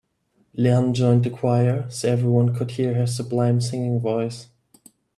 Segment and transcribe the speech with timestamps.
[0.57, 4.47] Leanne joined a choir so everyone could hear her sublime singing voice.